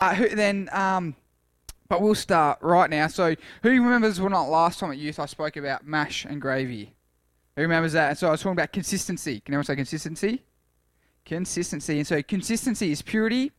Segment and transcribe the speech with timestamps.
[0.00, 1.14] Uh, who, then, um,
[1.88, 3.06] but we'll start right now.
[3.06, 6.94] So, who remembers when not last time at youth I spoke about mash and gravy?
[7.56, 8.10] Who remembers that?
[8.10, 9.40] And so I was talking about consistency.
[9.40, 10.44] Can anyone say consistency?
[11.26, 11.98] Consistency.
[11.98, 13.52] And so consistency is purity.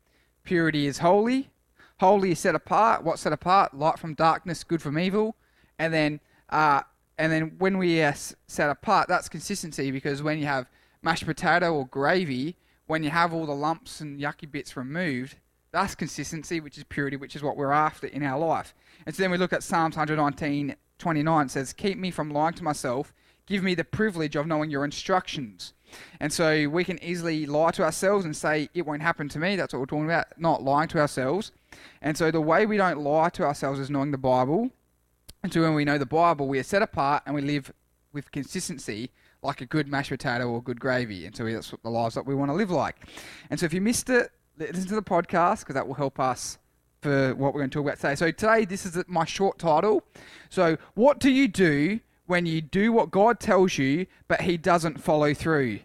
[0.44, 1.52] Purity is holy.
[2.00, 3.04] Holy is set apart.
[3.04, 3.76] What's set apart?
[3.76, 5.36] Light from darkness, good from evil.
[5.78, 6.20] And then,
[6.50, 6.82] uh,
[7.18, 8.16] and then when we are
[8.48, 10.68] set apart, that's consistency because when you have
[11.04, 12.56] mashed potato or gravy,
[12.88, 15.36] when you have all the lumps and yucky bits removed,
[15.72, 18.74] that's consistency, which is purity, which is what we're after in our life.
[19.06, 22.64] And so then we look at Psalms 119, 29 says, Keep me from lying to
[22.64, 23.14] myself.
[23.46, 25.74] Give me the privilege of knowing your instructions.
[26.20, 29.56] And so we can easily lie to ourselves and say, It won't happen to me.
[29.56, 31.52] That's what we're talking about, not lying to ourselves.
[32.02, 34.72] And so the way we don't lie to ourselves is knowing the Bible.
[35.44, 37.74] And so when we know the Bible, we are set apart and we live
[38.14, 39.10] with consistency
[39.42, 41.26] like a good mashed potato or good gravy.
[41.26, 43.08] And so that's what the lives that we want to live like.
[43.50, 46.58] And so if you missed it, listen to the podcast because that will help us
[47.02, 48.16] for what we're going to talk about today.
[48.16, 50.04] So today, this is my short title.
[50.50, 55.02] So what do you do when you do what God tells you, but He doesn't
[55.02, 55.80] follow through?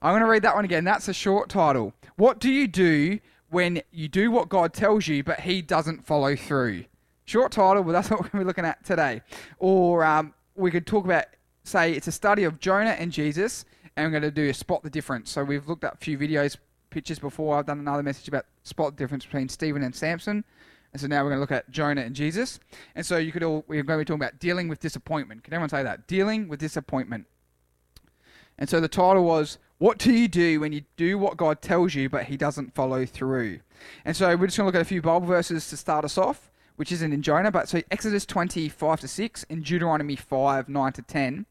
[0.00, 0.84] I'm going to read that one again.
[0.84, 1.92] That's a short title.
[2.16, 6.34] What do you do when you do what God tells you, but He doesn't follow
[6.34, 6.86] through?
[7.24, 9.22] Short title, but that's what we're going to be looking at today.
[9.58, 11.26] Or um, we could talk about,
[11.64, 13.64] say, it's a study of Jonah and Jesus,
[13.96, 15.30] and we're going to do a spot the difference.
[15.30, 16.56] So we've looked at a few videos
[16.92, 17.56] pictures before.
[17.56, 20.44] I've done another message about spot the difference between Stephen and Samson.
[20.92, 22.60] And so now we're going to look at Jonah and Jesus.
[22.94, 25.42] And so you could all, we're going to be talking about dealing with disappointment.
[25.42, 26.06] Can everyone say that?
[26.06, 27.26] Dealing with disappointment.
[28.58, 31.94] And so the title was, What do you do when you do what God tells
[31.94, 33.60] you, but he doesn't follow through?
[34.04, 36.18] And so we're just going to look at a few Bible verses to start us
[36.18, 40.92] off, which isn't in Jonah, but so Exodus 25 to 6 and Deuteronomy 5, 9
[40.92, 41.46] to 10.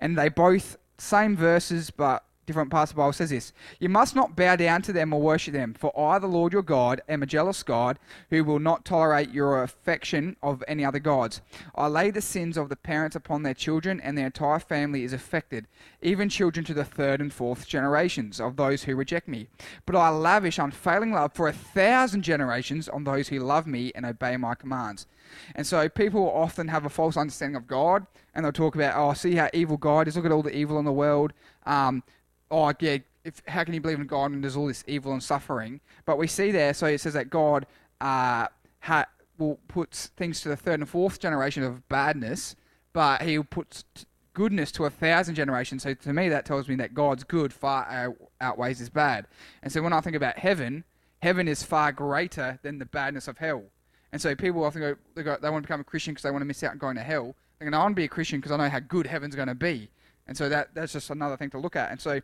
[0.00, 4.16] And they both, same verses, but different parts of the Bible says this You must
[4.16, 7.22] not bow down to them or worship them, for I, the Lord your God, am
[7.22, 7.96] a jealous God
[8.30, 11.40] who will not tolerate your affection of any other gods.
[11.76, 15.12] I lay the sins of the parents upon their children, and their entire family is
[15.12, 15.68] affected,
[16.02, 19.46] even children to the third and fourth generations of those who reject me.
[19.86, 24.04] But I lavish unfailing love for a thousand generations on those who love me and
[24.04, 25.06] obey my commands.
[25.54, 29.12] And so people often have a false understanding of God, and they'll talk about, oh,
[29.14, 30.16] see how evil God is.
[30.16, 31.32] Look at all the evil in the world.
[31.66, 32.02] Um,
[32.50, 35.22] oh yeah, if, how can you believe in God and there's all this evil and
[35.22, 35.80] suffering?
[36.04, 37.66] But we see there, so it says that God
[38.00, 38.46] uh,
[38.80, 39.06] ha,
[39.38, 42.56] will put things to the third and fourth generation of badness,
[42.92, 43.84] but He will put
[44.32, 45.82] goodness to a thousand generations.
[45.82, 49.26] So to me, that tells me that God's good far outweighs His bad.
[49.62, 50.84] And so when I think about heaven,
[51.22, 53.64] heaven is far greater than the badness of hell.
[54.12, 56.30] And so people often go, they, go, they want to become a Christian because they
[56.30, 57.36] want to miss out on going to hell.
[57.58, 59.36] They go, no, I want to be a Christian because I know how good heaven's
[59.36, 59.90] going to be.
[60.26, 61.90] And so that that's just another thing to look at.
[61.90, 62.20] And so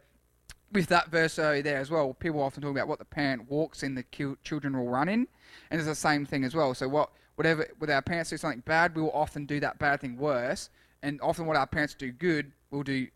[0.73, 3.95] with that verse there as well, people often talk about what the parent walks in,
[3.95, 4.05] the
[4.43, 5.29] children will run in,
[5.71, 6.75] and it's the same thing as well.
[6.75, 10.01] So what, whatever, with our parents do something bad, we will often do that bad
[10.01, 10.71] thing worse,
[11.03, 13.07] and often what our parents do good, we'll do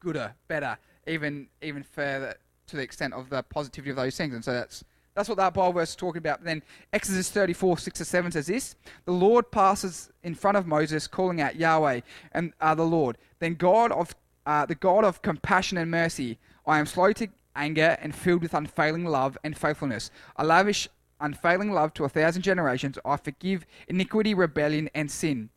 [0.00, 2.34] gooder, better, even even further
[2.66, 4.34] to the extent of the positivity of those things.
[4.34, 6.44] And so that's that's what that Bible verse is talking about.
[6.44, 6.62] then
[6.92, 11.40] Exodus 34, 6 to 7 says this The Lord passes in front of Moses, calling
[11.40, 12.00] out Yahweh
[12.32, 13.18] and uh, the Lord.
[13.38, 14.14] Then God of
[14.46, 18.54] uh, the God of compassion and mercy, I am slow to anger and filled with
[18.54, 20.10] unfailing love and faithfulness.
[20.36, 20.88] I lavish
[21.20, 22.98] unfailing love to a thousand generations.
[23.04, 25.50] I forgive iniquity, rebellion, and sin.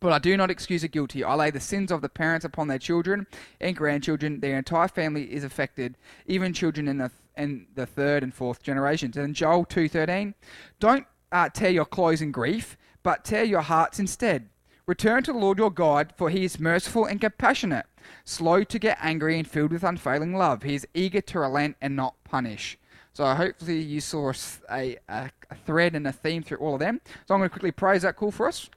[0.00, 1.24] But I do not excuse the guilty.
[1.24, 3.26] I lay the sins of the parents upon their children
[3.60, 4.40] and grandchildren.
[4.40, 5.96] Their entire family is affected,
[6.26, 9.16] even children in the and the third and fourth generations.
[9.16, 10.34] And Joel two thirteen,
[10.78, 14.50] don't uh, tear your clothes in grief, but tear your hearts instead.
[14.86, 17.86] Return to the Lord your God, for he is merciful and compassionate,
[18.24, 20.62] slow to get angry and filled with unfailing love.
[20.62, 22.78] He is eager to relent and not punish.
[23.12, 24.32] So hopefully you saw
[24.70, 25.30] a, a,
[25.64, 27.00] thread and a theme through all of them.
[27.26, 27.96] So I'm going to quickly pray.
[27.96, 28.68] Is that cool for us?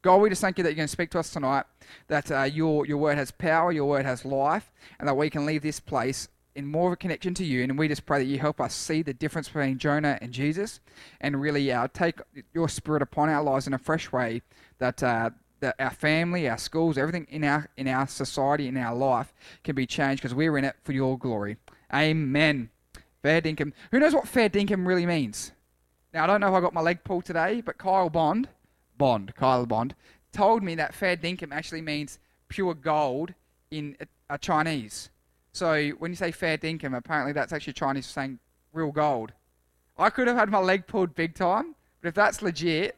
[0.00, 1.64] God, we just thank you that you're going to speak to us tonight,
[2.08, 5.46] that uh, your, your word has power, your word has life, and that we can
[5.46, 7.62] leave this place in more of a connection to you.
[7.62, 10.80] And we just pray that you help us see the difference between Jonah and Jesus
[11.20, 12.18] and really uh, take
[12.54, 14.42] your spirit upon our lives in a fresh way
[14.78, 15.02] that.
[15.02, 15.30] Uh,
[15.62, 19.32] that our family, our schools, everything in our in our society, in our life,
[19.64, 21.56] can be changed because we're in it for your glory.
[21.94, 22.68] Amen.
[23.22, 23.72] Fair dinkum.
[23.90, 25.52] Who knows what fair dinkum really means?
[26.12, 28.48] Now I don't know if I got my leg pulled today, but Kyle Bond,
[28.98, 29.94] Bond, Kyle Bond,
[30.32, 32.18] told me that fair dinkum actually means
[32.48, 33.32] pure gold
[33.70, 35.10] in a, a Chinese.
[35.52, 38.40] So when you say fair dinkum, apparently that's actually Chinese saying
[38.72, 39.32] real gold.
[39.96, 42.96] I could have had my leg pulled big time, but if that's legit,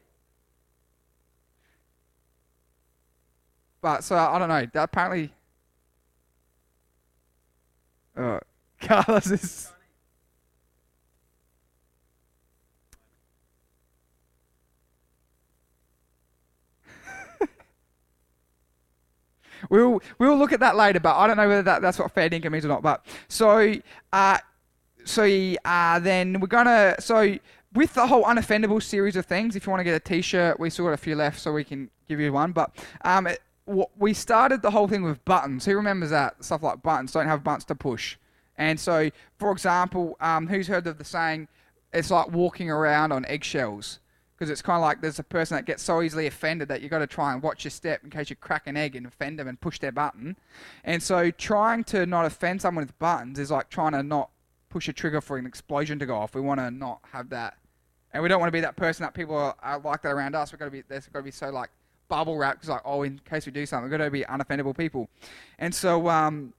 [3.85, 4.65] But so I don't know.
[4.81, 5.31] Apparently,
[8.17, 8.39] uh,
[8.81, 9.71] Carlos is.
[19.69, 22.27] we'll we'll look at that later, but I don't know whether that, that's what fair
[22.27, 22.81] dinkum means or not.
[22.81, 23.75] But so
[24.11, 24.39] uh,
[25.03, 27.37] so uh, then we're gonna so
[27.75, 29.55] with the whole unoffendable series of things.
[29.55, 31.63] If you want to get a T-shirt, we still got a few left, so we
[31.63, 32.51] can give you one.
[32.51, 35.65] But um, it, we started the whole thing with buttons.
[35.65, 38.17] Who remembers that stuff like buttons don't have buttons to push?
[38.57, 41.47] And so, for example, um, who's heard of the saying?
[41.93, 43.99] It's like walking around on eggshells
[44.35, 46.91] because it's kind of like there's a person that gets so easily offended that you've
[46.91, 49.39] got to try and watch your step in case you crack an egg and offend
[49.39, 50.35] them and push their button.
[50.83, 54.29] And so trying to not offend someone with buttons is like trying to not
[54.69, 56.35] push a trigger for an explosion to go off.
[56.35, 57.57] We want to not have that.
[58.13, 60.35] And we don't want to be that person that people are, are like that around
[60.35, 60.51] us.
[60.51, 61.69] We've got to be, there's got to be so like
[62.07, 64.77] bubble wrap because like, oh, in case we do something, we've got to be unoffendable
[64.77, 65.09] people.
[65.59, 66.53] And so, um,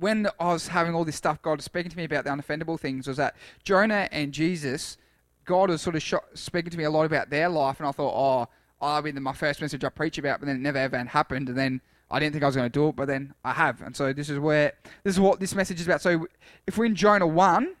[0.00, 2.78] when I was having all this stuff, God was speaking to me about the unoffendable
[2.80, 4.96] things was that Jonah and Jesus,
[5.44, 7.92] God was sort of sh- speaking to me a lot about their life, and I
[7.92, 8.48] thought, oh,
[8.80, 11.56] I'll be my first message I preach about, but then it never ever happened, and
[11.56, 11.80] then
[12.10, 14.12] I didn't think I was going to do it, but then I have, and so
[14.12, 14.72] this is where
[15.04, 16.00] this is what this message is about.
[16.00, 16.26] So
[16.66, 17.74] if we're in Jonah one,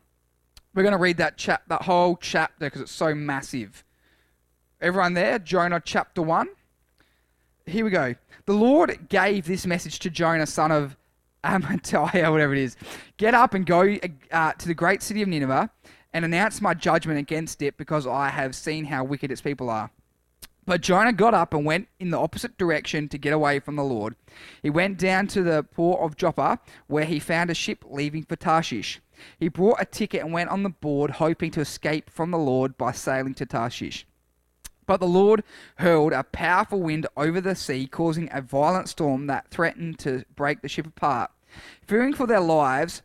[0.74, 3.84] we're going to read that chap that whole chapter because it's so massive.
[4.80, 6.48] Everyone there, Jonah chapter one.
[7.66, 8.14] Here we go.
[8.44, 10.96] The Lord gave this message to Jonah, son of
[11.44, 12.76] Amittai, or whatever it is.
[13.16, 13.96] Get up and go
[14.30, 15.70] uh, to the great city of Nineveh
[16.12, 19.90] and announce my judgment against it because I have seen how wicked its people are.
[20.66, 23.84] But Jonah got up and went in the opposite direction to get away from the
[23.84, 24.14] Lord.
[24.62, 28.36] He went down to the port of Joppa, where he found a ship leaving for
[28.36, 29.00] Tarshish.
[29.38, 32.76] He bought a ticket and went on the board, hoping to escape from the Lord
[32.76, 34.06] by sailing to Tarshish.
[34.86, 35.42] But the Lord
[35.76, 40.62] hurled a powerful wind over the sea, causing a violent storm that threatened to break
[40.62, 41.30] the ship apart.
[41.86, 43.02] Fearing for their lives,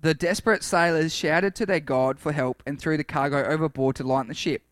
[0.00, 4.04] the desperate sailors shouted to their God for help and threw the cargo overboard to
[4.04, 4.62] lighten the ship.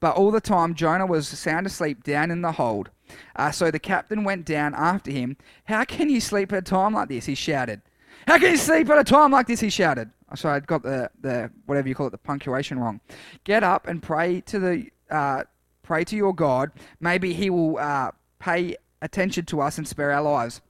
[0.00, 2.90] But all the time, Jonah was sound asleep down in the hold.
[3.36, 5.36] Uh, so the captain went down after him.
[5.64, 7.26] How can you sleep at a time like this?
[7.26, 7.82] He shouted.
[8.26, 9.60] How can you sleep at a time like this?
[9.60, 10.10] He shouted.
[10.30, 13.00] Oh, sorry, I got the, the whatever you call it, the punctuation wrong.
[13.44, 15.44] Get up and pray to the uh,
[15.90, 16.70] pray to your God.
[17.00, 20.60] Maybe He will uh, pay attention to us and spare our lives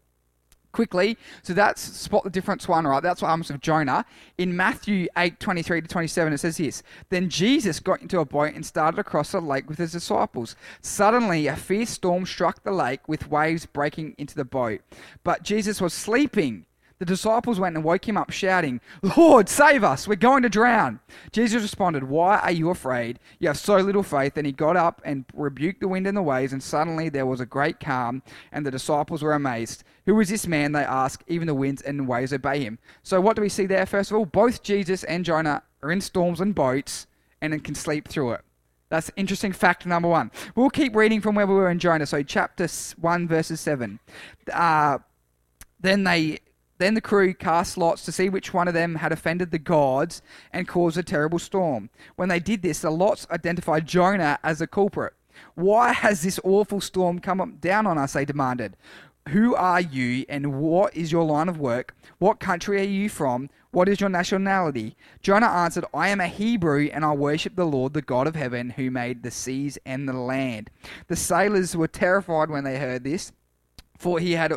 [0.73, 1.19] quickly.
[1.43, 3.03] So that's spot the difference one, right?
[3.03, 4.07] That's what happens with Jonah.
[4.39, 8.55] In Matthew 8, 23 to 27, it says this Then Jesus got into a boat
[8.55, 10.57] and started across the lake with his disciples.
[10.81, 14.81] Suddenly, a fierce storm struck the lake with waves breaking into the boat.
[15.23, 16.65] But Jesus was sleeping.
[17.01, 18.79] The disciples went and woke him up, shouting,
[19.17, 20.07] Lord, save us!
[20.07, 21.01] We're going to drown!
[21.33, 23.19] Jesus responded, Why are you afraid?
[23.39, 24.37] You have so little faith.
[24.37, 27.41] And he got up and rebuked the wind and the waves, and suddenly there was
[27.41, 29.83] a great calm, and the disciples were amazed.
[30.05, 30.73] Who is this man?
[30.73, 31.25] They asked.
[31.27, 32.79] Even the winds and waves obey him.
[33.03, 33.87] So, what do we see there?
[33.87, 37.07] First of all, both Jesus and Jonah are in storms and boats
[37.41, 38.43] and can sleep through it.
[38.91, 40.31] That's interesting fact number one.
[40.55, 42.05] We'll keep reading from where we were in Jonah.
[42.05, 42.69] So, chapter
[43.01, 43.99] 1, verses 7.
[44.53, 44.99] Uh,
[45.81, 46.41] then they
[46.81, 50.23] then the crew cast lots to see which one of them had offended the gods
[50.51, 51.91] and caused a terrible storm.
[52.17, 55.13] When they did this, the lots identified Jonah as the culprit.
[55.55, 58.15] Why has this awful storm come down on us?
[58.15, 58.79] They demanded.
[59.29, 61.95] Who are you and what is your line of work?
[62.19, 63.51] What country are you from?
[63.73, 64.97] What is your nationality?
[65.21, 68.71] Jonah answered, I am a Hebrew and I worship the Lord, the God of heaven,
[68.71, 70.71] who made the seas and the land.
[71.09, 73.33] The sailors were terrified when they heard this,
[73.99, 74.57] for he had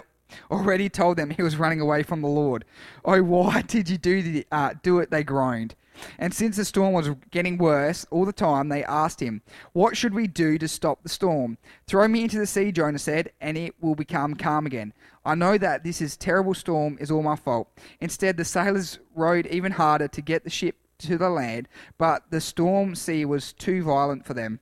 [0.51, 2.65] already told them he was running away from the Lord.
[3.05, 5.11] Oh, why did you do, the, uh, do it?
[5.11, 5.75] They groaned.
[6.17, 9.41] And since the storm was getting worse all the time, they asked him,
[9.73, 11.57] What should we do to stop the storm?
[11.87, 14.93] Throw me into the sea, Jonah said, and it will become calm again.
[15.25, 17.69] I know that this is terrible storm is all my fault.
[18.01, 22.41] Instead, the sailors rowed even harder to get the ship to the land, but the
[22.41, 24.59] storm sea was too violent for them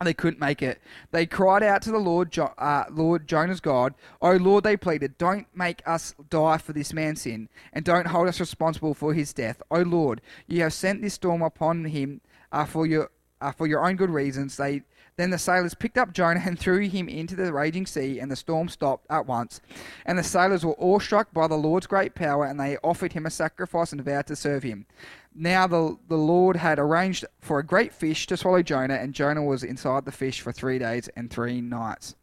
[0.00, 0.80] and they couldn't make it.
[1.10, 3.94] They cried out to the Lord, uh, Lord Jonah's God.
[4.22, 8.26] Oh Lord, they pleaded, don't make us die for this man's sin, and don't hold
[8.26, 9.62] us responsible for his death.
[9.70, 13.10] Oh Lord, you have sent this storm upon him uh, for your
[13.42, 14.56] uh, for your own good reasons.
[14.56, 14.82] They
[15.20, 18.36] then the sailors picked up Jonah and threw him into the raging sea, and the
[18.36, 19.60] storm stopped at once.
[20.06, 23.30] And the sailors were awestruck by the Lord's great power, and they offered him a
[23.30, 24.86] sacrifice and vowed to serve him.
[25.34, 29.44] Now the, the Lord had arranged for a great fish to swallow Jonah, and Jonah
[29.44, 32.16] was inside the fish for three days and three nights.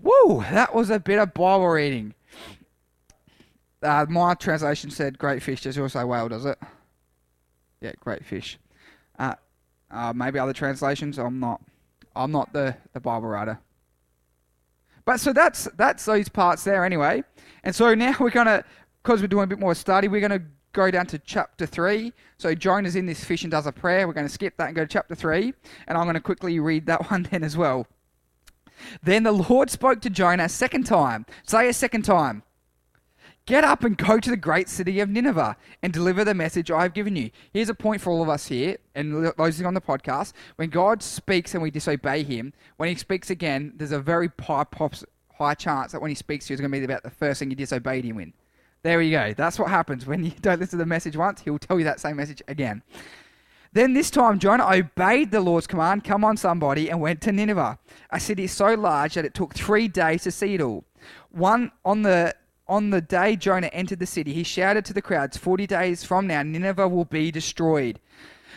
[0.00, 0.42] Woo!
[0.50, 2.14] That was a bit of Bible reading.
[3.82, 5.62] Uh, my translation said great fish.
[5.62, 6.58] Does yours say whale, does it?
[7.80, 8.58] Yeah, great fish.
[9.18, 9.34] Uh,
[9.90, 11.18] uh, maybe other translations.
[11.18, 11.60] I'm not.
[12.16, 13.58] I'm not the, the Bible writer.
[15.04, 17.24] But so that's that's those parts there anyway.
[17.62, 18.64] And so now we're gonna,
[19.02, 20.42] because we're doing a bit more study, we're gonna
[20.72, 22.12] go down to chapter three.
[22.38, 24.06] So Jonah's in this fish and does a prayer.
[24.06, 25.52] We're to skip that and go to chapter three,
[25.86, 27.86] and I'm to quickly read that one then as well.
[29.02, 31.26] Then the Lord spoke to Jonah a second time.
[31.46, 32.42] Say a second time.
[33.46, 36.80] Get up and go to the great city of Nineveh and deliver the message I
[36.80, 37.30] have given you.
[37.52, 40.32] Here's a point for all of us here and those on the podcast.
[40.56, 45.54] When God speaks and we disobey Him, when He speaks again, there's a very high,
[45.54, 47.50] chance that when He speaks to you, it's going to be about the first thing
[47.50, 48.32] you disobeyed Him in.
[48.82, 49.34] There we go.
[49.36, 51.42] That's what happens when you don't listen to the message once.
[51.42, 52.82] He'll tell you that same message again.
[53.74, 57.78] Then this time Jonah obeyed the Lord's command, come on somebody, and went to Nineveh,
[58.08, 60.84] a city so large that it took three days to see it all.
[61.30, 62.34] One on the
[62.66, 66.26] on the day Jonah entered the city, he shouted to the crowds, 40 days from
[66.26, 68.00] now, Nineveh will be destroyed.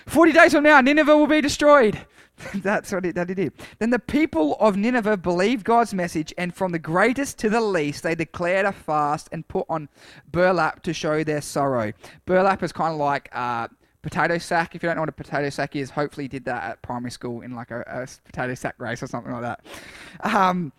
[0.06, 2.06] 40 days from now, Nineveh will be destroyed.
[2.56, 3.54] That's what it, that did.
[3.80, 8.04] Then the people of Nineveh believed God's message, and from the greatest to the least,
[8.04, 9.90] they declared a fast and put on
[10.32, 11.94] burlap to show their sorrow.
[12.26, 13.68] Burlap is kind of like uh,
[14.02, 14.76] potato sack.
[14.76, 17.12] If you don't know what a potato sack is, hopefully you did that at primary
[17.12, 19.66] school in like a, a potato sack race or something like that.
[20.22, 20.72] Um,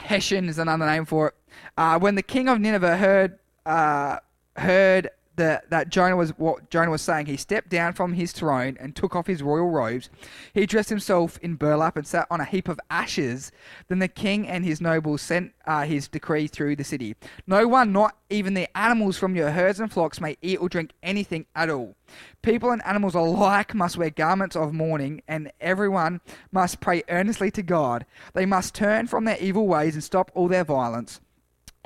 [0.00, 1.34] Hessian is another name for it.
[1.76, 4.18] Uh, when the king of Nineveh heard uh,
[4.56, 8.76] heard that, that Jonah was what Jonah was saying, he stepped down from his throne
[8.80, 10.08] and took off his royal robes.
[10.52, 13.52] He dressed himself in burlap and sat on a heap of ashes.
[13.88, 17.16] Then the king and his nobles sent uh, his decree through the city.
[17.46, 20.92] No one, not even the animals from your herds and flocks, may eat or drink
[21.02, 21.96] anything at all.
[22.42, 26.20] People and animals alike must wear garments of mourning, and everyone
[26.50, 28.06] must pray earnestly to God.
[28.34, 31.20] They must turn from their evil ways and stop all their violence.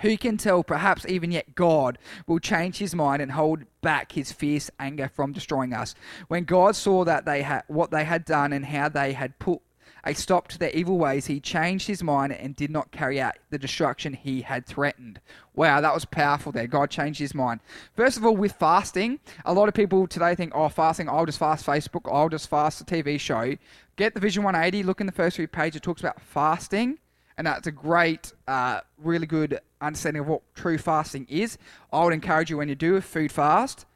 [0.01, 4.33] Who can tell, perhaps even yet God will change his mind and hold back his
[4.33, 5.95] fierce anger from destroying us.
[6.29, 9.61] When God saw that they had what they had done and how they had put
[10.03, 13.37] a stop to their evil ways, he changed his mind and did not carry out
[13.51, 15.21] the destruction he had threatened.
[15.55, 16.67] Wow, that was powerful there.
[16.67, 17.61] God changed his mind.
[17.95, 21.39] First of all, with fasting, a lot of people today think, oh, fasting, I'll just
[21.39, 23.57] fast Facebook, I'll just fast a TV show.
[23.97, 26.99] Get the Vision 180, look in the first few pages, it talks about fasting
[27.41, 31.57] and that's a great, uh, really good understanding of what true fasting is.
[31.91, 33.87] I would encourage you when you do a food fast,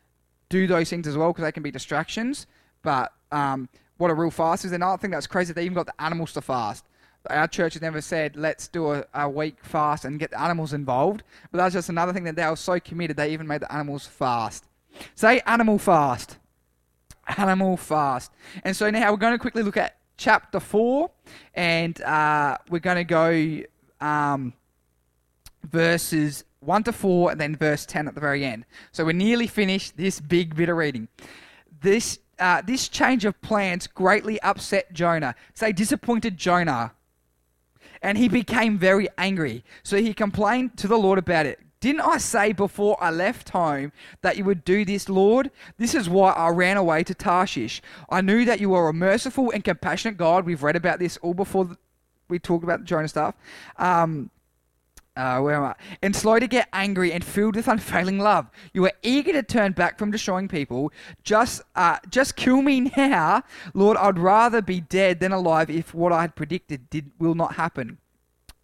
[0.48, 2.46] do those things as well because they can be distractions.
[2.80, 5.52] But um, what a real fast is, and I think that's crazy.
[5.52, 6.86] They even got the animals to fast.
[7.28, 10.72] Our church has never said, let's do a, a week fast and get the animals
[10.72, 11.22] involved.
[11.52, 14.06] But that's just another thing that they were so committed, they even made the animals
[14.06, 14.64] fast.
[15.16, 16.38] Say animal fast.
[17.36, 18.32] Animal fast.
[18.64, 21.11] And so now we're going to quickly look at chapter 4,
[21.54, 23.62] and uh, we're going to go
[24.00, 24.52] um,
[25.64, 28.64] verses 1 to 4 and then verse 10 at the very end.
[28.92, 31.09] So we're nearly finished this big bit of reading.
[31.80, 35.35] This, uh, this change of plans greatly upset Jonah.
[35.54, 36.92] Say, disappointed Jonah.
[38.02, 39.64] And he became very angry.
[39.83, 41.59] So he complained to the Lord about it.
[41.84, 45.50] Didn't I say before I left home that you would do this, Lord?
[45.76, 47.82] This is why I ran away to Tarshish.
[48.08, 50.46] I knew that you are a merciful and compassionate God.
[50.46, 51.76] We've read about this all before
[52.30, 53.34] we talked about the Jonah stuff.
[53.76, 54.30] Um,
[55.14, 55.74] uh, where am I?
[56.00, 58.50] And slow to get angry and filled with unfailing love.
[58.72, 60.90] You are eager to turn back from destroying people.
[61.22, 63.42] Just, uh, just kill me now,
[63.74, 63.98] Lord.
[63.98, 67.98] I'd rather be dead than alive if what I had predicted did will not happen.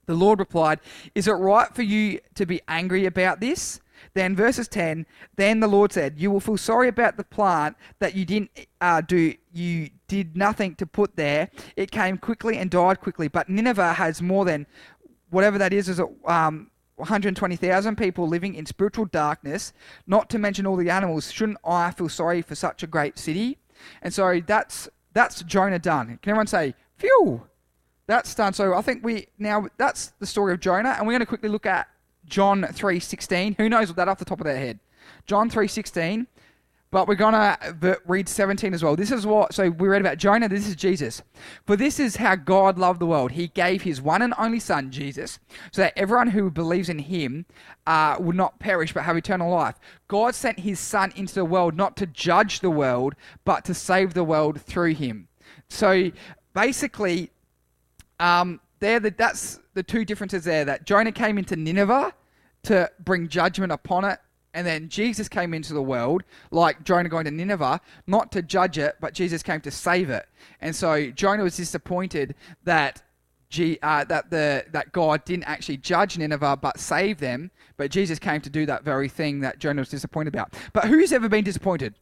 [0.06, 0.80] The Lord replied,
[1.14, 3.80] Is it right for you to be angry about this?
[4.14, 8.14] Then, verses 10, then the Lord said, You will feel sorry about the plant that
[8.14, 11.50] you didn't uh, do, you did nothing to put there.
[11.76, 13.28] It came quickly and died quickly.
[13.28, 14.66] But Nineveh has more than,
[15.30, 19.72] whatever that is, is um, 120,000 people living in spiritual darkness,
[20.06, 21.30] not to mention all the animals.
[21.32, 23.58] Shouldn't I feel sorry for such a great city?
[24.02, 26.18] And so that's that's Jonah done.
[26.22, 27.42] Can everyone say, phew?
[28.10, 28.52] That's done.
[28.52, 31.48] So I think we now that's the story of Jonah, and we're going to quickly
[31.48, 31.88] look at
[32.26, 33.54] John three sixteen.
[33.58, 34.80] Who knows that off the top of their head?
[35.26, 36.26] John three sixteen.
[36.92, 38.96] But we're going to read 17 as well.
[38.96, 41.22] This is what, so we read about Jonah, this is Jesus.
[41.64, 43.30] For this is how God loved the world.
[43.30, 45.38] He gave his one and only Son, Jesus,
[45.70, 47.46] so that everyone who believes in him
[47.86, 49.76] uh, would not perish but have eternal life.
[50.08, 53.14] God sent his Son into the world not to judge the world,
[53.44, 55.28] but to save the world through him.
[55.68, 56.10] So
[56.54, 57.30] basically,
[58.20, 60.64] um, there, the, that's the two differences there.
[60.64, 62.14] That Jonah came into Nineveh
[62.64, 64.18] to bring judgment upon it,
[64.54, 68.78] and then Jesus came into the world, like Jonah going to Nineveh, not to judge
[68.78, 70.26] it, but Jesus came to save it.
[70.60, 72.34] And so Jonah was disappointed
[72.64, 73.02] that
[73.48, 77.50] G, uh, that the that God didn't actually judge Nineveh but save them.
[77.76, 80.54] But Jesus came to do that very thing that Jonah was disappointed about.
[80.72, 81.94] But who's ever been disappointed?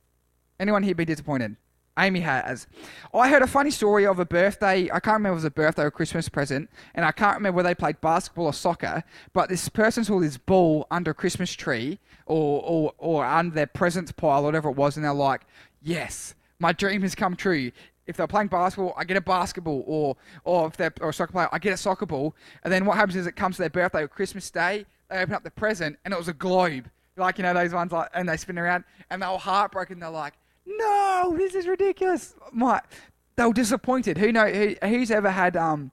[0.60, 1.56] Anyone here been disappointed?
[1.99, 2.67] Amy has.
[3.12, 4.88] I heard a funny story of a birthday.
[4.93, 7.57] I can't remember if it was a birthday or Christmas present, and I can't remember
[7.57, 9.02] whether they played basketball or soccer.
[9.33, 13.67] But this person saw this ball under a Christmas tree or or, or under their
[13.67, 15.43] presents pile, or whatever it was, and they're like,
[15.83, 17.73] "Yes, my dream has come true."
[18.09, 21.33] if they're playing basketball, I get a basketball, or or if they're or a soccer
[21.33, 22.35] player, I get a soccer ball.
[22.64, 25.35] And then what happens is it comes to their birthday or Christmas Day, they open
[25.35, 28.28] up the present, and it was a globe, like you know those ones, like, and
[28.28, 30.00] they spin around, and they were heartbroken.
[30.00, 30.35] They're like,
[30.68, 32.80] "No, this is ridiculous." My,
[33.37, 34.18] they were disappointed.
[34.18, 34.46] Who know?
[34.46, 35.90] Who, who's ever had um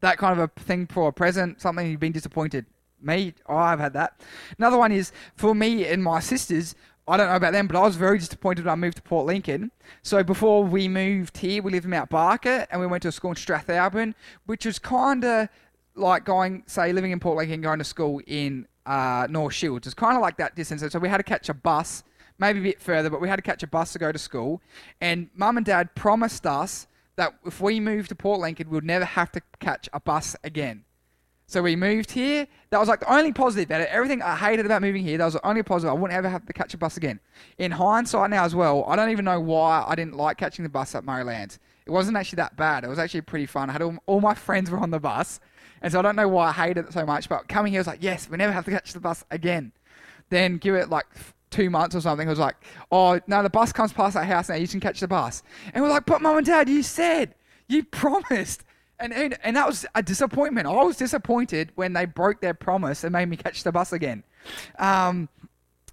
[0.00, 2.66] that kind of a thing for a present, something you've been disappointed?
[3.02, 4.20] Me, oh, I've had that.
[4.58, 6.74] Another one is for me and my sisters.
[7.08, 9.26] I don't know about them, but I was very disappointed when I moved to Port
[9.26, 9.72] Lincoln.
[10.02, 13.12] So before we moved here, we lived in Mount Barker, and we went to a
[13.12, 14.14] school in Strathalbyn,
[14.46, 15.48] which was kind of
[15.96, 19.86] like going, say, living in Port Lincoln, going to school in uh, North Shields.
[19.86, 20.84] It's kind of like that distance.
[20.92, 22.04] So we had to catch a bus,
[22.40, 24.62] maybe a bit further, but we had to catch a bus to go to school.
[25.00, 29.04] And Mum and Dad promised us that if we moved to Port Lincoln, we'd never
[29.04, 30.84] have to catch a bus again.
[31.46, 32.46] So we moved here.
[32.70, 33.88] That was like the only positive about it.
[33.90, 35.90] Everything I hated about moving here, that was the only positive.
[35.90, 37.18] I wouldn't ever have to catch a bus again.
[37.58, 40.68] In hindsight now as well, I don't even know why I didn't like catching the
[40.68, 41.58] bus at Murraylands.
[41.86, 42.84] It wasn't actually that bad.
[42.84, 43.68] It was actually pretty fun.
[43.68, 45.40] I had all, all my friends were on the bus.
[45.82, 47.28] And so I don't know why I hated it so much.
[47.28, 49.72] But coming here, I was like, yes, we never have to catch the bus again.
[50.28, 51.06] Then give it like
[51.60, 52.26] two months or something.
[52.26, 52.56] It was like,
[52.90, 54.54] oh, no, the bus comes past our house now.
[54.54, 55.42] You can catch the bus.
[55.74, 57.34] And we're like, but mum and dad, you said,
[57.68, 58.64] you promised.
[58.98, 60.66] And, and, and that was a disappointment.
[60.66, 64.24] I was disappointed when they broke their promise and made me catch the bus again.
[64.78, 65.28] Um,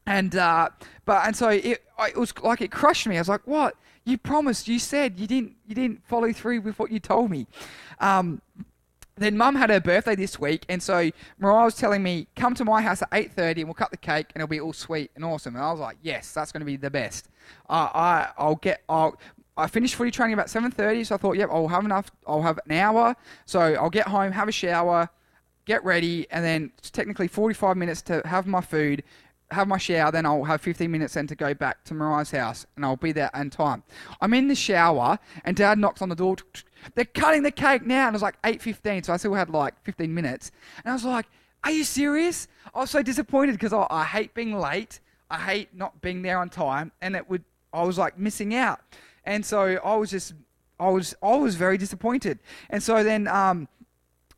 [0.05, 0.69] and uh,
[1.03, 3.17] but and so it, it was like it crushed me.
[3.17, 3.75] I was like, "What?
[4.05, 4.69] You promised?
[4.69, 5.55] You said you didn't.
[5.67, 7.45] You didn't follow through with what you told me."
[7.99, 8.41] Um,
[9.17, 12.65] then Mum had her birthday this week, and so Mariah was telling me, "Come to
[12.65, 15.25] my house at 8:30, and we'll cut the cake, and it'll be all sweet and
[15.25, 17.29] awesome." And I was like, "Yes, that's going to be the best."
[17.69, 19.17] Uh, I I'll get I'll
[19.57, 22.11] I finished footy training about 7:30, so I thought, yep, I'll have enough.
[22.27, 25.09] I'll have an hour, so I'll get home, have a shower,
[25.65, 29.03] get ready, and then it's technically 45 minutes to have my food,
[29.51, 30.11] have my shower.
[30.11, 33.11] Then I'll have 15 minutes then to go back to Mariah's house, and I'll be
[33.11, 33.83] there in time.
[34.21, 36.35] I'm in the shower, and Dad knocks on the door.
[36.95, 39.73] They're cutting the cake now, and it was like 8:15, so I still had like
[39.83, 40.51] 15 minutes,
[40.83, 41.25] and I was like,
[41.63, 44.99] "Are you serious?" I was so disappointed because I, I hate being late.
[45.29, 47.43] I hate not being there on time, and it would.
[47.73, 48.79] I was like missing out.
[49.27, 50.33] And so I was just,
[50.79, 52.39] I was, I was very disappointed.
[52.69, 53.67] And so then um,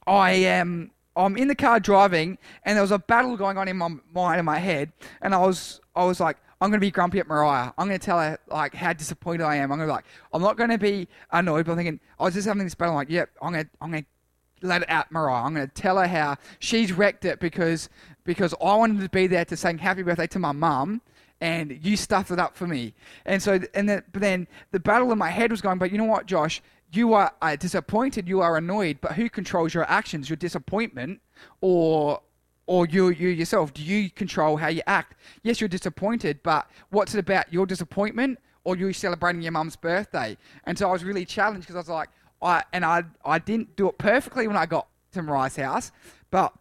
[0.07, 3.77] I am, I'm in the car driving, and there was a battle going on in
[3.77, 4.91] my mind and my head,
[5.21, 7.71] and I was, I was like, I'm going to be grumpy at Mariah.
[7.77, 9.71] I'm going to tell her like how disappointed I am.
[9.71, 12.23] I'm going to be like, I'm not going to be annoyed, but I'm thinking, I
[12.23, 12.93] was just having this battle.
[12.93, 15.43] I'm like, yep, I'm going to, I'm going to let it out, Mariah.
[15.43, 17.89] I'm going to tell her how she's wrecked it because
[18.25, 21.01] because I wanted to be there to sing happy birthday to my mum,
[21.41, 22.93] and you stuffed it up for me.
[23.25, 25.97] And so, and then, but then the battle in my head was going, but you
[25.97, 26.61] know what, Josh?
[26.91, 30.29] You are uh, disappointed, you are annoyed, but who controls your actions?
[30.29, 31.21] Your disappointment
[31.61, 32.21] or
[32.65, 33.73] or you you yourself?
[33.73, 35.15] Do you control how you act?
[35.43, 37.51] Yes, you're disappointed, but what's it about?
[37.53, 40.37] Your disappointment or you celebrating your mum's birthday?
[40.65, 42.09] And so I was really challenged because I was like,
[42.41, 45.91] I and I I didn't do it perfectly when I got to Mariah's house,
[46.31, 46.53] but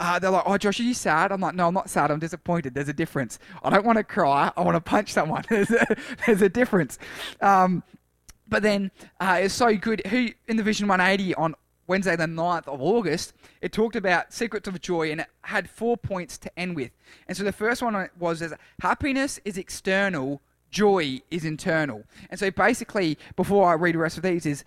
[0.00, 2.10] uh, they're like, "Oh, Josh, are you sad?" I'm like, "No, I'm not sad.
[2.10, 2.74] I'm disappointed.
[2.74, 3.38] There's a difference.
[3.62, 4.52] I don't want to cry.
[4.56, 5.44] I want to punch someone.
[5.50, 6.98] there's, a, there's a difference."
[7.40, 7.82] Um,
[8.48, 10.06] but then uh, it's so good.
[10.06, 11.54] Who in the Vision 180 on
[11.86, 13.32] Wednesday, the 9th of August,
[13.62, 16.90] it talked about secrets of joy and it had four points to end with.
[17.26, 22.04] And so the first one was as happiness is external, joy is internal.
[22.30, 24.64] And so basically, before I read the rest of these, is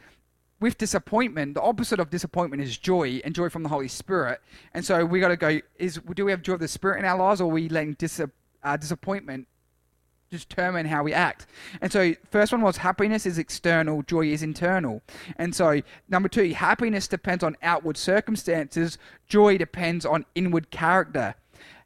[0.59, 4.41] with disappointment, the opposite of disappointment is joy, and joy from the Holy Spirit.
[4.73, 7.05] And so we got to go: is do we have joy of the Spirit in
[7.05, 8.21] our lives, or are we letting dis-
[8.63, 9.47] uh, disappointment
[10.31, 11.45] determine how we act?
[11.81, 15.01] And so, first one was happiness is external, joy is internal.
[15.37, 21.35] And so, number two, happiness depends on outward circumstances, joy depends on inward character.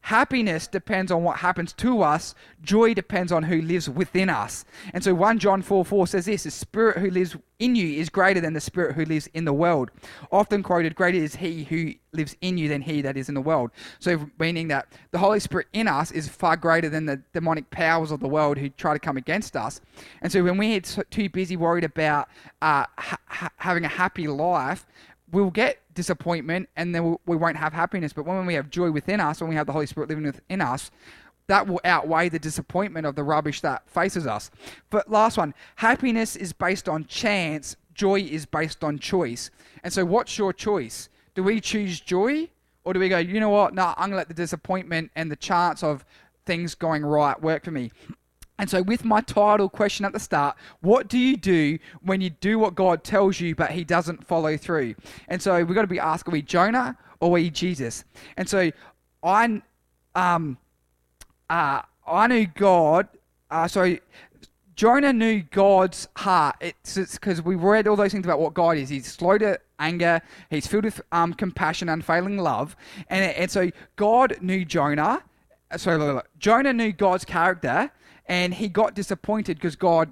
[0.06, 2.36] Happiness depends on what happens to us.
[2.62, 4.64] Joy depends on who lives within us.
[4.94, 8.10] And so 1 John 4 4 says this The spirit who lives in you is
[8.10, 9.90] greater than the spirit who lives in the world.
[10.32, 13.42] Often quoted, Greater is he who lives in you than he that is in the
[13.42, 13.72] world.
[13.98, 18.12] So, meaning that the Holy Spirit in us is far greater than the demonic powers
[18.12, 19.82] of the world who try to come against us.
[20.22, 22.30] And so, when we're too busy worried about
[22.62, 24.86] uh, ha- having a happy life,
[25.32, 28.14] we'll get disappointment and then we won't have happiness.
[28.14, 30.62] But when we have joy within us, when we have the Holy Spirit living within
[30.62, 30.92] us,
[31.48, 34.50] that will outweigh the disappointment of the rubbish that faces us.
[34.90, 39.52] But last one happiness is based on chance, joy is based on choice.
[39.84, 41.10] And so, what's your choice?
[41.36, 42.50] Do we choose joy?
[42.84, 43.74] Or do we go, you know what?
[43.74, 46.06] No, I'm going to let the disappointment and the chance of
[46.46, 47.92] things going right work for me.
[48.58, 52.30] And so, with my title question at the start, what do you do when you
[52.30, 54.96] do what God tells you, but He doesn't follow through?
[55.28, 58.06] And so, we've got to be asked: Are we Jonah or are we Jesus?
[58.38, 58.72] And so,
[59.24, 59.62] I,
[60.16, 60.58] um,
[61.50, 63.08] uh, I knew God.
[63.52, 63.98] Uh, so,
[64.76, 66.56] Jonah knew God's heart.
[66.60, 68.90] It's because we read all those things about what God is.
[68.90, 70.22] He's slow to anger.
[70.50, 72.76] He's filled with um, compassion, unfailing love,
[73.10, 75.24] and and so God knew Jonah.
[75.78, 77.92] So Jonah knew God's character,
[78.28, 80.12] and he got disappointed because God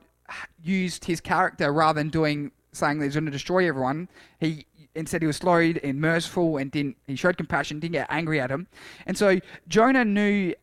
[0.61, 4.09] used his character rather than doing saying that he's going to destroy everyone.
[4.39, 8.39] He instead he was slow and merciful and didn't he showed compassion, didn't get angry
[8.39, 8.67] at him,
[9.05, 10.53] and so Jonah knew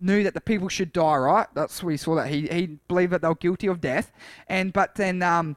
[0.00, 1.46] knew that the people should die, right?
[1.54, 4.12] That's we saw that he he believed that they were guilty of death,
[4.48, 5.56] and but then um,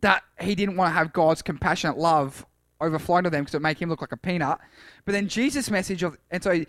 [0.00, 2.46] that he didn't want to have God's compassionate love
[2.80, 4.58] overflow to them because it make him look like a peanut.
[5.04, 6.64] But then Jesus' message of and so,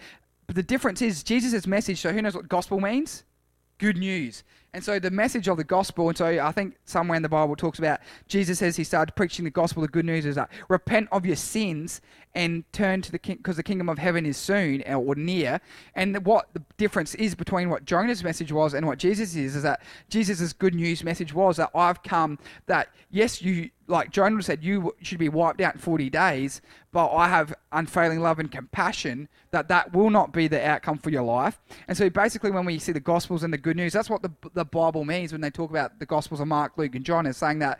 [0.47, 1.99] the difference is Jesus' message.
[1.99, 3.23] So who knows what gospel means?
[3.83, 4.45] Good news.
[4.73, 7.55] And so the message of the gospel, and so I think somewhere in the Bible
[7.55, 9.81] talks about Jesus says he started preaching the gospel.
[9.81, 12.01] The good news is that repent of your sins
[12.33, 15.61] and turn to the king because the kingdom of heaven is soon uh, or near.
[15.93, 19.63] And what the difference is between what Jonah's message was and what Jesus is is
[19.63, 24.63] that Jesus' good news message was that I've come that yes you like Jonah said,
[24.63, 29.27] you should be wiped out in 40 days, but I have unfailing love and compassion
[29.51, 31.59] that that will not be the outcome for your life.
[31.87, 34.31] And so basically, when we see the Gospels and the good news, that's what the,
[34.53, 37.37] the Bible means when they talk about the Gospels of Mark, Luke, and John, is
[37.37, 37.79] saying that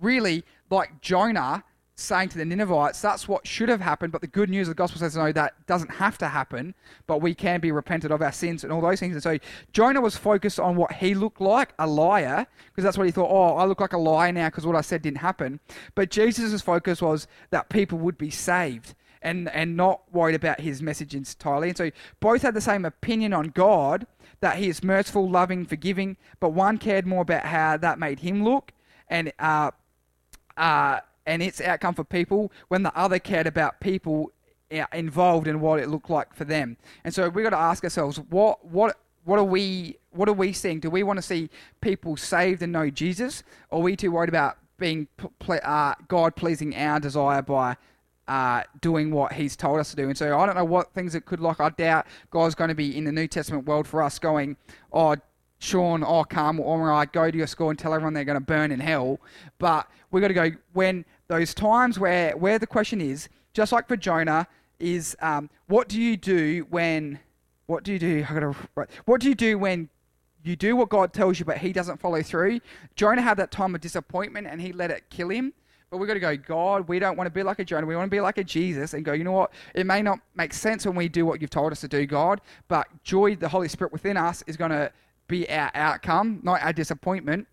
[0.00, 1.64] really, like Jonah
[1.96, 4.78] saying to the Ninevites, that's what should have happened, but the good news of the
[4.78, 6.74] gospel says, no, that doesn't have to happen,
[7.06, 9.14] but we can be repented of our sins and all those things.
[9.14, 9.38] And so
[9.72, 13.30] Jonah was focused on what he looked like, a liar, because that's what he thought,
[13.30, 15.60] oh, I look like a liar now because what I said didn't happen.
[15.94, 18.94] But Jesus' focus was that people would be saved.
[19.22, 21.68] And, and not worried about his message entirely.
[21.68, 24.06] And so both had the same opinion on God,
[24.44, 28.44] that he is merciful, loving, forgiving, but one cared more about how that made him
[28.44, 28.72] look
[29.08, 29.70] and uh,
[30.58, 34.32] uh, and its outcome for people when the other cared about people
[34.70, 36.76] uh, involved in what it looked like for them.
[37.04, 40.52] And so we've got to ask ourselves, what what what are we what are we
[40.52, 40.78] seeing?
[40.78, 41.48] Do we want to see
[41.80, 45.08] people saved and know Jesus, or are we too worried about being
[45.48, 47.78] uh, God pleasing our desire by
[48.28, 50.08] uh, doing what He's told us to do?
[50.08, 51.60] And so I don't know what things it could look.
[51.60, 54.56] I doubt God's going to be in the New Testament world for us going,
[54.92, 55.16] oh
[55.64, 58.44] Sean, oh, come, or I go to your school and tell everyone they're going to
[58.44, 59.18] burn in hell.
[59.58, 63.88] But we got to go when those times where where the question is, just like
[63.88, 64.46] for Jonah,
[64.78, 67.18] is um, what do you do when?
[67.66, 68.26] What do you do?
[68.28, 68.54] I gotta.
[68.74, 69.88] Right, what do you do when
[70.42, 72.60] you do what God tells you, but He doesn't follow through?
[72.94, 75.54] Jonah had that time of disappointment, and he let it kill him.
[75.90, 77.86] But we've got to go, God, we don't want to be like a Jonah.
[77.86, 79.52] We want to be like a Jesus and go, you know what?
[79.74, 82.40] It may not make sense when we do what you've told us to do, God,
[82.68, 84.90] but joy, the Holy Spirit within us, is going to
[85.28, 87.46] be our outcome, not our disappointment.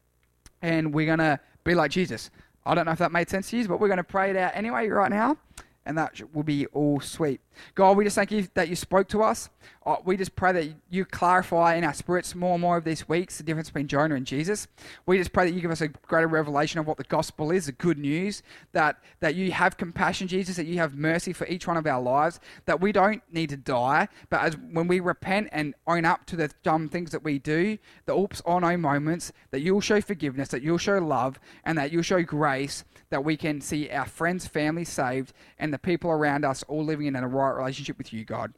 [0.61, 2.29] And we're going to be like Jesus.
[2.65, 4.35] I don't know if that made sense to you, but we're going to pray it
[4.35, 5.37] out anyway right now
[5.85, 7.41] and that will be all sweet.
[7.75, 9.49] God, we just thank you that you spoke to us.
[9.85, 13.09] Uh, we just pray that you clarify in our spirits more and more of these
[13.09, 14.67] weeks the difference between Jonah and Jesus.
[15.05, 17.65] We just pray that you give us a greater revelation of what the gospel is,
[17.65, 21.67] the good news, that, that you have compassion, Jesus, that you have mercy for each
[21.67, 25.49] one of our lives, that we don't need to die, but as when we repent
[25.51, 29.31] and own up to the dumb things that we do, the oops, oh no moments,
[29.49, 33.37] that you'll show forgiveness, that you'll show love, and that you'll show grace, that we
[33.37, 37.27] can see our friends, family saved, and the people around us all living in a
[37.27, 38.53] right relationship with you, God.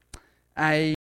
[0.58, 0.92] A